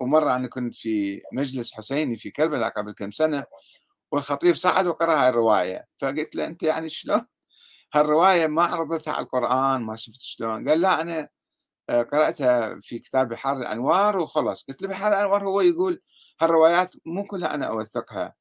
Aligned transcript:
ومرة 0.00 0.36
أنا 0.36 0.48
كنت 0.48 0.74
في 0.74 1.22
مجلس 1.32 1.74
حسيني 1.74 2.16
في 2.16 2.30
كربلاء 2.30 2.70
قبل 2.70 2.92
كم 2.92 3.10
سنة 3.10 3.44
والخطيب 4.12 4.54
صعد 4.54 4.86
وقرأ 4.86 5.22
هاي 5.22 5.28
الرواية 5.28 5.86
فقلت 6.00 6.36
له 6.36 6.46
أنت 6.46 6.62
يعني 6.62 6.88
شلون؟ 6.90 7.26
هالرواية 7.94 8.46
ما 8.46 8.62
عرضتها 8.62 9.14
على 9.14 9.24
القرآن 9.24 9.82
ما 9.82 9.96
شفت 9.96 10.20
شلون؟ 10.20 10.68
قال 10.68 10.80
لا 10.80 11.00
أنا 11.00 11.28
آه، 11.90 12.02
قرأتها 12.02 12.80
في 12.82 12.98
كتاب 12.98 13.28
بحار 13.28 13.56
الأنوار 13.58 14.18
وخلص 14.18 14.64
قلت 14.68 14.82
له 14.82 14.88
بحار 14.88 15.12
الأنوار 15.12 15.44
هو 15.44 15.60
يقول 15.60 16.02
هالروايات 16.40 16.94
مو 17.06 17.24
كلها 17.26 17.54
أنا 17.54 17.66
أوثقها. 17.66 18.34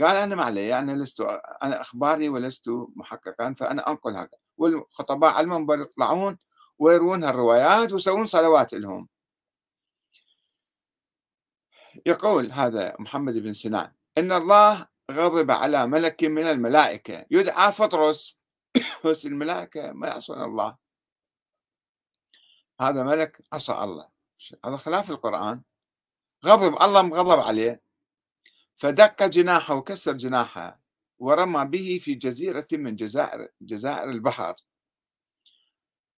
قال 0.00 0.16
أنا 0.16 0.34
ما 0.34 0.44
علي 0.44 0.78
أنا 0.78 0.92
لست 0.92 1.20
أنا 1.62 1.80
أخباري 1.80 2.28
ولست 2.28 2.70
محققا 2.96 3.54
فأنا 3.54 3.90
أنقل 3.90 4.16
هذا 4.16 4.28
والخطباء 4.58 5.32
على 5.34 5.44
المنبر 5.44 5.80
يطلعون 5.80 6.38
ويروون 6.78 7.24
هالروايات 7.24 7.92
ويسوون 7.92 8.26
صلوات 8.26 8.74
لهم. 8.74 9.08
يقول 12.06 12.52
هذا 12.52 12.96
محمد 12.98 13.34
بن 13.34 13.52
سنان 13.52 13.92
إن 14.18 14.32
الله 14.32 14.88
غضب 15.10 15.50
على 15.50 15.86
ملك 15.86 16.24
من 16.24 16.44
الملائكة 16.44 17.26
يدعى 17.30 17.72
فطرس 17.72 18.40
بس 19.04 19.26
الملائكة 19.26 19.92
ما 19.92 20.08
يعصون 20.08 20.42
الله. 20.42 20.76
هذا 22.80 23.02
ملك 23.02 23.42
عصى 23.52 23.72
الله. 23.72 24.08
هذا 24.64 24.76
خلاف 24.76 25.10
القرآن. 25.10 25.62
غضب 26.46 26.82
الله 26.82 27.02
مغضب 27.02 27.40
عليه. 27.40 27.82
فدق 28.76 29.26
جناحه 29.26 29.74
وكسر 29.74 30.12
جناحه 30.12 30.80
ورمى 31.18 31.64
به 31.64 32.00
في 32.02 32.14
جزيرة 32.14 32.66
من 32.72 32.96
جزائر 32.96 33.48
جزائر 33.60 34.10
البحر. 34.10 34.54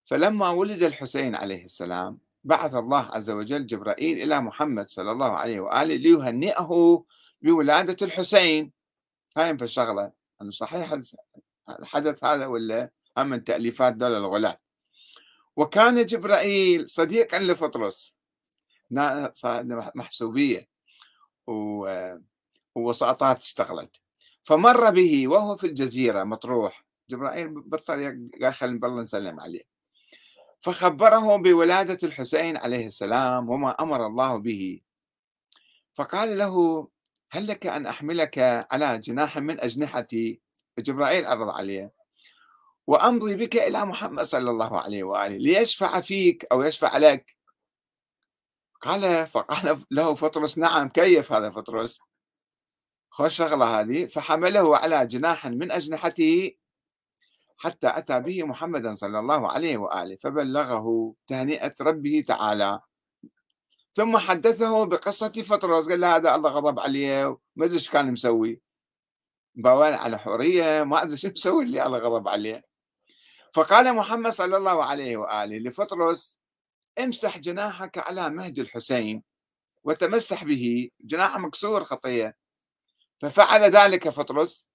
فلما 0.04 0.50
ولد 0.50 0.82
الحسين 0.82 1.34
عليه 1.34 1.64
السلام 1.64 2.18
بعث 2.44 2.74
الله 2.74 3.00
عز 3.00 3.30
وجل 3.30 3.66
جبرائيل 3.66 4.22
إلى 4.22 4.40
محمد 4.40 4.88
صلى 4.88 5.10
الله 5.10 5.30
عليه 5.30 5.60
وآله 5.60 5.94
ليهنئه 5.94 7.04
بولادة 7.42 8.06
الحسين. 8.06 8.72
هاي 9.36 9.58
في 9.58 9.64
الشغلة 9.64 10.12
أنه 10.42 10.50
صحيح 10.50 10.98
الحدث 11.68 12.24
هذا 12.24 12.46
ولا 12.46 12.90
هم 13.18 13.26
من 13.26 13.44
تأليفات 13.44 13.94
دولة 13.94 14.18
الغلاة. 14.18 14.56
وكان 15.56 16.06
جبرائيل 16.06 16.90
صديقا 16.90 17.38
لفطرس. 17.38 18.14
محسوبية. 19.94 20.68
ووساطات 22.76 23.36
اشتغلت. 23.36 23.96
فمر 24.44 24.90
به 24.90 25.28
وهو 25.28 25.56
في 25.56 25.66
الجزيرة 25.66 26.24
مطروح. 26.24 26.84
جبرائيل 27.10 27.48
بالطريق 27.60 28.14
قال 28.42 28.54
خلينا 28.54 28.78
بالله 28.78 29.02
نسلم 29.02 29.40
عليه. 29.40 29.71
فخبره 30.62 31.36
بولادة 31.36 31.98
الحسين 32.02 32.56
عليه 32.56 32.86
السلام 32.86 33.50
وما 33.50 33.70
أمر 33.70 34.06
الله 34.06 34.36
به. 34.36 34.80
فقال 35.94 36.38
له 36.38 36.88
هل 37.30 37.46
لك 37.46 37.66
أن 37.66 37.86
أحملك 37.86 38.38
على 38.70 38.98
جناح 38.98 39.38
من 39.38 39.60
أجنحتي 39.60 40.40
جبرائيل 40.78 41.26
عرض 41.26 41.50
عليه؟ 41.50 41.92
وأمضي 42.86 43.34
بك 43.34 43.56
إلى 43.56 43.84
محمد 43.84 44.24
صلى 44.24 44.50
الله 44.50 44.80
عليه 44.80 45.04
وآله 45.04 45.36
ليشفع 45.36 46.00
فيك 46.00 46.46
أو 46.52 46.62
يشفع 46.62 46.96
لك. 46.96 47.36
قال 48.80 49.26
فقال 49.26 49.84
له 49.90 50.14
فطرس 50.14 50.58
نعم 50.58 50.88
كيف 50.88 51.32
هذا 51.32 51.50
فطرس؟ 51.50 52.00
خوش 53.10 53.36
شغلة 53.36 53.80
هذه. 53.80 54.06
فحمله 54.06 54.76
على 54.76 55.06
جناح 55.06 55.46
من 55.46 55.72
أجنحته 55.72 56.52
حتى 57.62 57.88
أتى 57.98 58.20
به 58.20 58.42
محمدا 58.42 58.94
صلى 58.94 59.18
الله 59.18 59.52
عليه 59.52 59.76
وآله 59.76 60.16
فبلغه 60.16 61.14
تهنئة 61.26 61.72
ربه 61.80 62.24
تعالى. 62.28 62.80
ثم 63.94 64.18
حدثه 64.18 64.84
بقصة 64.84 65.42
فطرس 65.42 65.88
قال 65.88 66.00
له 66.00 66.16
هذا 66.16 66.34
الله 66.34 66.50
غضب 66.50 66.80
عليه 66.80 67.38
ما 67.56 67.64
أدري 67.64 67.80
كان 67.80 68.12
مسوي. 68.12 68.60
بوال 69.54 69.94
على 69.94 70.18
حورية 70.18 70.82
ما 70.82 71.02
أدري 71.02 71.16
شو 71.16 71.28
مسوي 71.28 71.64
اللي 71.64 71.86
الله 71.86 71.98
غضب 71.98 72.28
عليه. 72.28 72.64
فقال 73.54 73.94
محمد 73.94 74.32
صلى 74.32 74.56
الله 74.56 74.84
عليه 74.84 75.16
وآله 75.16 75.58
لفطرس 75.58 76.40
امسح 76.98 77.38
جناحك 77.38 77.98
على 77.98 78.30
مهد 78.30 78.58
الحسين 78.58 79.22
وتمسح 79.84 80.44
به 80.44 80.90
جناح 81.00 81.38
مكسور 81.38 81.84
خطية 81.84 82.36
ففعل 83.20 83.62
ذلك 83.62 84.08
فطرس 84.08 84.71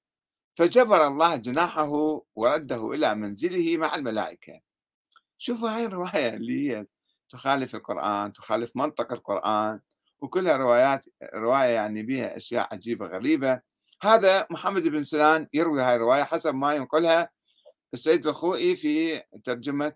فجبر 0.58 1.08
الله 1.08 1.36
جناحه 1.36 2.22
ورده 2.36 2.92
إلى 2.92 3.16
منزله 3.16 3.78
مع 3.78 3.96
الملائكة. 3.96 4.62
شوفوا 5.38 5.70
هاي 5.70 5.86
الرواية 5.86 6.30
اللي 6.30 6.72
هي 6.72 6.86
تخالف 7.30 7.76
القرآن 7.76 8.34
تخالف 8.34 8.72
منطق 8.76 9.12
القرآن 9.12 9.80
وكلها 10.20 10.58
روايات 10.58 11.06
رواية 11.34 11.70
يعني 11.70 12.04
بها 12.04 12.38
أشياء 12.38 12.74
عجيبة 12.74 13.08
غريبة. 13.08 13.62
هذا 14.02 14.48
محمد 14.52 14.84
بن 14.84 15.04
سنان 15.04 15.48
يروي 15.54 15.82
هاي 15.82 15.96
الرواية 15.96 16.24
حسب 16.24 16.56
ما 16.56 16.76
ينقلها 16.76 17.30
السيد 17.94 18.28
الخوئي 18.28 18.76
في 18.76 19.24
ترجمة 19.44 19.94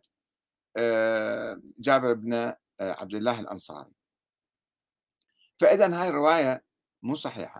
آه، 0.77 1.61
جابر 1.79 2.13
بن 2.13 2.33
آه، 2.33 2.55
عبد 2.79 3.13
الله 3.13 3.39
الأنصاري. 3.39 3.91
فإذا 5.59 6.01
هاي 6.01 6.09
الرواية 6.09 6.63
مو 7.03 7.15
صحيحة. 7.15 7.59